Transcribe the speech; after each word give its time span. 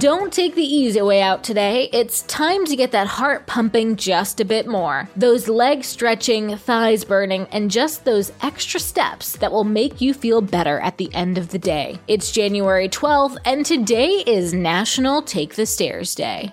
Don't 0.00 0.32
take 0.32 0.54
the 0.54 0.62
easy 0.62 1.02
way 1.02 1.20
out 1.20 1.44
today. 1.44 1.90
It's 1.92 2.22
time 2.22 2.64
to 2.64 2.74
get 2.74 2.92
that 2.92 3.06
heart 3.06 3.46
pumping 3.46 3.96
just 3.96 4.40
a 4.40 4.46
bit 4.46 4.66
more. 4.66 5.10
Those 5.14 5.46
legs 5.46 5.88
stretching, 5.88 6.56
thighs 6.56 7.04
burning, 7.04 7.46
and 7.52 7.70
just 7.70 8.06
those 8.06 8.32
extra 8.40 8.80
steps 8.80 9.36
that 9.36 9.52
will 9.52 9.64
make 9.64 10.00
you 10.00 10.14
feel 10.14 10.40
better 10.40 10.80
at 10.80 10.96
the 10.96 11.14
end 11.14 11.36
of 11.36 11.50
the 11.50 11.58
day. 11.58 11.98
It's 12.08 12.32
January 12.32 12.88
12th, 12.88 13.36
and 13.44 13.66
today 13.66 14.24
is 14.26 14.54
National 14.54 15.20
Take 15.20 15.56
the 15.56 15.66
Stairs 15.66 16.14
Day. 16.14 16.50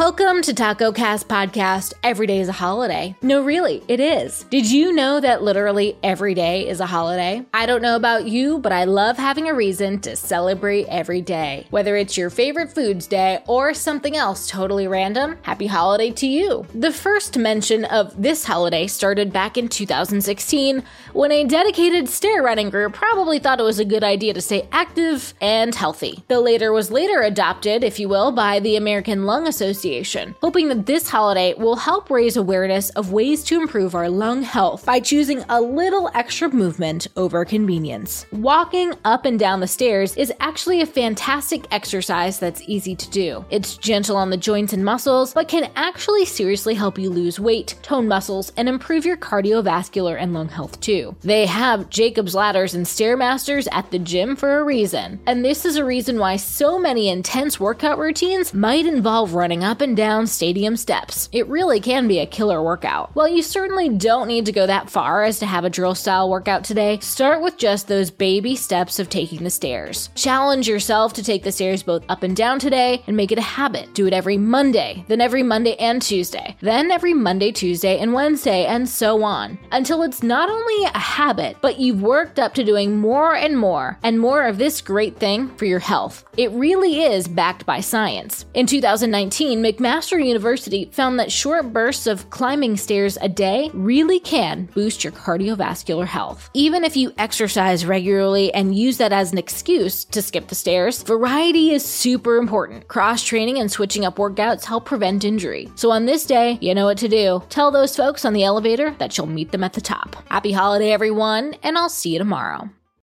Welcome 0.00 0.40
to 0.44 0.54
Taco 0.54 0.92
Cast 0.92 1.28
Podcast. 1.28 1.92
Every 2.02 2.26
day 2.26 2.40
is 2.40 2.48
a 2.48 2.52
holiday. 2.52 3.14
No, 3.20 3.44
really, 3.44 3.84
it 3.86 4.00
is. 4.00 4.44
Did 4.44 4.64
you 4.64 4.94
know 4.94 5.20
that 5.20 5.42
literally 5.42 5.94
every 6.02 6.32
day 6.32 6.66
is 6.66 6.80
a 6.80 6.86
holiday? 6.86 7.44
I 7.52 7.66
don't 7.66 7.82
know 7.82 7.96
about 7.96 8.26
you, 8.26 8.60
but 8.60 8.72
I 8.72 8.84
love 8.84 9.18
having 9.18 9.46
a 9.46 9.54
reason 9.54 10.00
to 10.00 10.16
celebrate 10.16 10.86
every 10.86 11.20
day. 11.20 11.66
Whether 11.68 11.96
it's 11.96 12.16
your 12.16 12.30
favorite 12.30 12.72
foods 12.72 13.06
day 13.06 13.42
or 13.46 13.74
something 13.74 14.16
else 14.16 14.46
totally 14.46 14.88
random, 14.88 15.36
happy 15.42 15.66
holiday 15.66 16.10
to 16.12 16.26
you. 16.26 16.64
The 16.74 16.92
first 16.92 17.36
mention 17.36 17.84
of 17.84 18.22
this 18.22 18.46
holiday 18.46 18.86
started 18.86 19.34
back 19.34 19.58
in 19.58 19.68
2016 19.68 20.82
when 21.12 21.30
a 21.30 21.44
dedicated 21.44 22.08
stair 22.08 22.42
running 22.42 22.70
group 22.70 22.94
probably 22.94 23.38
thought 23.38 23.60
it 23.60 23.64
was 23.64 23.78
a 23.78 23.84
good 23.84 24.02
idea 24.02 24.32
to 24.32 24.40
stay 24.40 24.66
active 24.72 25.34
and 25.42 25.74
healthy. 25.74 26.24
The 26.28 26.40
later 26.40 26.72
was 26.72 26.90
later 26.90 27.20
adopted, 27.20 27.84
if 27.84 28.00
you 28.00 28.08
will, 28.08 28.32
by 28.32 28.60
the 28.60 28.76
American 28.76 29.26
Lung 29.26 29.46
Association 29.46 29.89
Association, 29.90 30.34
hoping 30.40 30.68
that 30.68 30.86
this 30.86 31.08
holiday 31.08 31.54
will 31.54 31.76
help 31.76 32.10
raise 32.10 32.36
awareness 32.36 32.90
of 32.90 33.12
ways 33.12 33.42
to 33.44 33.60
improve 33.60 33.94
our 33.94 34.08
lung 34.08 34.42
health 34.42 34.84
by 34.86 35.00
choosing 35.00 35.44
a 35.48 35.60
little 35.60 36.10
extra 36.14 36.48
movement 36.48 37.08
over 37.16 37.44
convenience. 37.44 38.26
Walking 38.32 38.94
up 39.04 39.24
and 39.24 39.38
down 39.38 39.60
the 39.60 39.66
stairs 39.66 40.16
is 40.16 40.32
actually 40.40 40.80
a 40.80 40.86
fantastic 40.86 41.64
exercise 41.72 42.38
that's 42.38 42.62
easy 42.66 42.94
to 42.94 43.10
do. 43.10 43.44
It's 43.50 43.76
gentle 43.76 44.16
on 44.16 44.30
the 44.30 44.36
joints 44.36 44.72
and 44.72 44.84
muscles, 44.84 45.34
but 45.34 45.48
can 45.48 45.70
actually 45.76 46.24
seriously 46.24 46.74
help 46.74 46.98
you 46.98 47.10
lose 47.10 47.40
weight, 47.40 47.76
tone 47.82 48.06
muscles, 48.06 48.52
and 48.56 48.68
improve 48.68 49.04
your 49.04 49.16
cardiovascular 49.16 50.16
and 50.20 50.32
lung 50.32 50.48
health 50.48 50.80
too. 50.80 51.16
They 51.22 51.46
have 51.46 51.90
Jacob's 51.90 52.34
ladders 52.34 52.74
and 52.74 52.86
stairmasters 52.86 53.66
at 53.72 53.90
the 53.90 53.98
gym 53.98 54.36
for 54.36 54.58
a 54.58 54.64
reason, 54.64 55.20
and 55.26 55.44
this 55.44 55.64
is 55.64 55.76
a 55.76 55.84
reason 55.84 56.18
why 56.18 56.36
so 56.36 56.78
many 56.78 57.08
intense 57.08 57.58
workout 57.58 57.98
routines 57.98 58.54
might 58.54 58.86
involve 58.86 59.34
running 59.34 59.64
up 59.64 59.79
up 59.80 59.84
and 59.86 59.96
down 59.96 60.26
stadium 60.26 60.76
steps. 60.76 61.30
It 61.32 61.48
really 61.48 61.80
can 61.80 62.06
be 62.06 62.18
a 62.18 62.26
killer 62.26 62.62
workout. 62.62 63.14
While 63.14 63.28
you 63.28 63.42
certainly 63.42 63.88
don't 63.88 64.28
need 64.28 64.44
to 64.44 64.52
go 64.52 64.66
that 64.66 64.90
far 64.90 65.24
as 65.24 65.38
to 65.38 65.46
have 65.46 65.64
a 65.64 65.70
drill 65.70 65.94
style 65.94 66.28
workout 66.28 66.64
today, 66.64 66.98
start 66.98 67.40
with 67.40 67.56
just 67.56 67.88
those 67.88 68.10
baby 68.10 68.56
steps 68.56 68.98
of 68.98 69.08
taking 69.08 69.42
the 69.42 69.48
stairs. 69.48 70.10
Challenge 70.14 70.68
yourself 70.68 71.14
to 71.14 71.22
take 71.22 71.44
the 71.44 71.50
stairs 71.50 71.82
both 71.82 72.04
up 72.10 72.22
and 72.22 72.36
down 72.36 72.58
today 72.58 73.02
and 73.06 73.16
make 73.16 73.32
it 73.32 73.38
a 73.38 73.52
habit. 73.58 73.94
Do 73.94 74.06
it 74.06 74.12
every 74.12 74.36
Monday, 74.36 75.02
then 75.08 75.22
every 75.22 75.42
Monday 75.42 75.76
and 75.76 76.02
Tuesday, 76.02 76.58
then 76.60 76.90
every 76.90 77.14
Monday, 77.14 77.50
Tuesday, 77.50 77.98
and 78.00 78.12
Wednesday, 78.12 78.66
and 78.66 78.86
so 78.86 79.22
on, 79.22 79.58
until 79.72 80.02
it's 80.02 80.22
not 80.22 80.50
only 80.50 80.84
a 80.84 80.98
habit, 80.98 81.56
but 81.62 81.78
you've 81.78 82.02
worked 82.02 82.38
up 82.38 82.52
to 82.52 82.64
doing 82.64 82.98
more 82.98 83.34
and 83.34 83.56
more 83.56 83.98
and 84.02 84.20
more 84.20 84.46
of 84.46 84.58
this 84.58 84.82
great 84.82 85.16
thing 85.16 85.48
for 85.56 85.64
your 85.64 85.78
health. 85.78 86.26
It 86.36 86.50
really 86.50 87.00
is 87.00 87.26
backed 87.26 87.64
by 87.64 87.80
science. 87.80 88.44
In 88.52 88.66
2019, 88.66 89.62
McMaster 89.70 90.26
University 90.26 90.86
found 90.86 91.20
that 91.20 91.30
short 91.30 91.72
bursts 91.72 92.08
of 92.08 92.28
climbing 92.30 92.76
stairs 92.76 93.16
a 93.22 93.28
day 93.28 93.70
really 93.72 94.18
can 94.18 94.64
boost 94.74 95.04
your 95.04 95.12
cardiovascular 95.12 96.06
health. 96.06 96.50
Even 96.54 96.82
if 96.82 96.96
you 96.96 97.12
exercise 97.18 97.86
regularly 97.86 98.52
and 98.52 98.74
use 98.74 98.98
that 98.98 99.12
as 99.12 99.30
an 99.30 99.38
excuse 99.38 100.04
to 100.06 100.22
skip 100.22 100.48
the 100.48 100.56
stairs, 100.56 101.04
variety 101.04 101.70
is 101.72 101.84
super 101.84 102.36
important. 102.36 102.88
Cross 102.88 103.22
training 103.22 103.60
and 103.60 103.70
switching 103.70 104.04
up 104.04 104.16
workouts 104.16 104.64
help 104.64 104.86
prevent 104.86 105.24
injury. 105.24 105.70
So 105.76 105.92
on 105.92 106.04
this 106.04 106.26
day, 106.26 106.58
you 106.60 106.74
know 106.74 106.86
what 106.86 106.98
to 106.98 107.08
do. 107.08 107.40
Tell 107.48 107.70
those 107.70 107.94
folks 107.94 108.24
on 108.24 108.32
the 108.32 108.42
elevator 108.42 108.90
that 108.98 109.16
you'll 109.16 109.28
meet 109.28 109.52
them 109.52 109.62
at 109.62 109.74
the 109.74 109.80
top. 109.80 110.16
Happy 110.28 110.50
holiday, 110.50 110.90
everyone, 110.90 111.54
and 111.62 111.78
I'll 111.78 111.88
see 111.88 112.10
you 112.10 112.18
tomorrow. 112.18 112.68